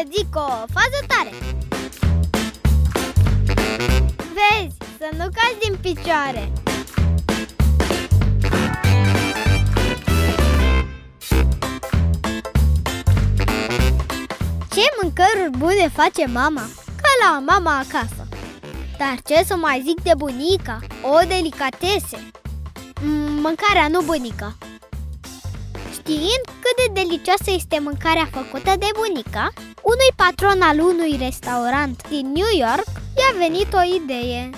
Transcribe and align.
să 0.00 0.06
zic 0.16 0.34
o 0.34 0.48
fază 0.48 1.00
tare 1.06 1.30
Vezi, 4.16 4.76
să 4.98 5.08
nu 5.16 5.24
cazi 5.24 5.58
din 5.60 5.76
picioare 5.80 6.52
Ce 14.70 14.82
mâncăruri 15.02 15.58
bune 15.58 15.88
face 15.94 16.26
mama? 16.26 16.62
Ca 17.02 17.10
la 17.22 17.38
mama 17.38 17.78
acasă 17.78 18.28
Dar 18.98 19.16
ce 19.26 19.44
să 19.46 19.56
mai 19.56 19.82
zic 19.86 20.02
de 20.02 20.12
bunica? 20.16 20.78
O 21.02 21.26
delicatese 21.28 22.30
Mm, 23.02 23.32
Mâncarea, 23.32 23.88
nu 23.90 24.00
bunica 24.00 24.56
Știind 26.10 26.46
cât 26.62 26.76
de 26.82 27.00
delicioasă 27.00 27.50
este 27.60 27.78
mâncarea 27.78 28.28
făcută 28.36 28.72
de 28.78 28.90
bunica, 28.98 29.46
unui 29.92 30.12
patron 30.22 30.60
al 30.70 30.78
unui 30.90 31.16
restaurant 31.26 32.08
din 32.08 32.26
New 32.38 32.50
York 32.66 32.90
i-a 33.20 33.32
venit 33.38 33.70
o 33.80 33.82
idee. 34.00 34.50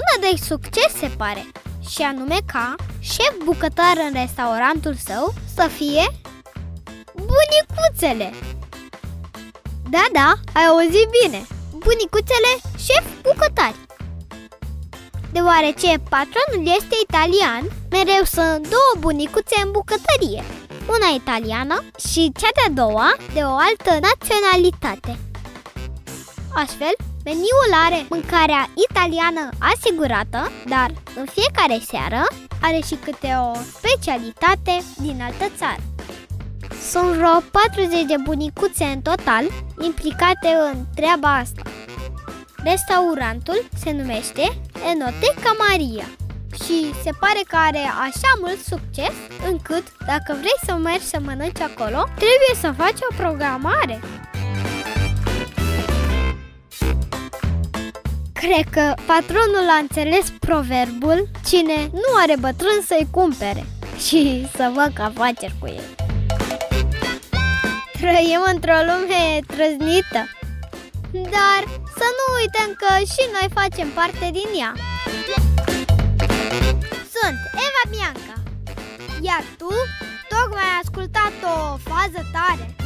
Una 0.00 0.14
de 0.20 0.32
succes 0.50 0.90
se 1.02 1.10
pare, 1.16 1.44
și 1.88 2.02
anume 2.02 2.38
ca 2.52 2.74
șef 3.00 3.34
bucătar 3.44 3.96
în 4.06 4.12
restaurantul 4.22 4.94
său 5.08 5.34
să 5.56 5.64
fie 5.78 6.04
bunicuțele. 7.30 8.28
Da, 9.94 10.04
da, 10.12 10.32
ai 10.52 10.64
auzit 10.64 11.08
bine, 11.20 11.40
bunicuțele 11.86 12.50
șef 12.86 13.04
bucătari. 13.22 13.80
Deoarece 15.32 15.90
patronul 16.14 16.62
este 16.76 16.96
italian, 17.06 17.62
mereu 17.90 18.24
sunt 18.24 18.60
două 18.74 18.92
bunicuțe 18.98 19.56
în 19.64 19.70
bucătărie 19.70 20.42
una 20.88 21.08
italiană 21.14 21.84
și 22.08 22.32
cea 22.40 22.48
de-a 22.54 22.84
doua 22.84 23.16
de 23.32 23.40
o 23.40 23.54
altă 23.68 23.92
naționalitate. 24.08 25.18
Astfel, 26.54 26.94
meniul 27.24 27.70
are 27.84 28.06
mâncarea 28.08 28.70
italiană 28.88 29.48
asigurată, 29.58 30.50
dar 30.66 30.90
în 31.16 31.26
fiecare 31.36 31.78
seară 31.90 32.22
are 32.60 32.80
și 32.86 32.94
câte 32.94 33.36
o 33.40 33.58
specialitate 33.78 34.82
din 34.96 35.20
altă 35.22 35.46
țară. 35.56 35.82
Sunt 36.90 37.08
vreo 37.16 37.42
40 37.50 38.02
de 38.02 38.16
bunicuțe 38.22 38.84
în 38.84 39.00
total 39.00 39.44
implicate 39.80 40.48
în 40.72 40.84
treaba 40.94 41.34
asta. 41.36 41.62
Restaurantul 42.64 43.68
se 43.82 43.90
numește 43.90 44.58
Enoteca 44.92 45.56
Maria 45.68 46.06
și 46.64 46.94
se 47.02 47.10
pare 47.20 47.42
că 47.48 47.56
are 47.56 47.84
așa 48.06 48.30
mult 48.40 48.60
succes 48.72 49.14
încât 49.50 49.84
dacă 50.06 50.36
vrei 50.40 50.58
să 50.64 50.74
mergi 50.74 51.06
să 51.06 51.18
mănânci 51.24 51.60
acolo, 51.60 52.00
trebuie 52.22 52.54
să 52.60 52.74
faci 52.76 53.00
o 53.10 53.14
programare. 53.16 54.00
Cred 58.32 58.66
că 58.70 58.94
patronul 59.06 59.66
a 59.68 59.78
înțeles 59.80 60.32
proverbul 60.40 61.28
Cine 61.46 61.90
nu 61.92 62.10
are 62.22 62.36
bătrân 62.40 62.78
să-i 62.86 63.08
cumpere 63.10 63.64
și 64.06 64.46
să 64.56 64.72
facă 64.74 65.02
afaceri 65.02 65.54
cu 65.60 65.66
el. 65.66 65.88
Trăim 68.00 68.42
într-o 68.52 68.78
lume 68.88 69.22
trăznită, 69.46 70.22
dar 71.34 71.60
să 71.98 72.06
nu 72.18 72.24
uităm 72.40 72.70
că 72.82 72.90
și 72.98 73.22
noi 73.36 73.48
facem 73.54 73.88
parte 73.88 74.30
din 74.32 74.60
ea. 74.60 74.72
Iar 79.26 79.44
tu 79.58 79.70
tocmai 80.28 80.62
ai 80.62 80.80
ascultat 80.82 81.34
o 81.42 81.76
fază 81.88 82.20
tare 82.32 82.85